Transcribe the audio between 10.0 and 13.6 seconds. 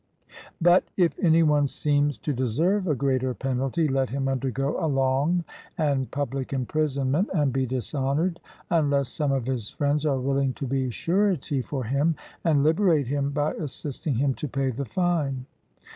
are willing to be surety for him, and liberate him by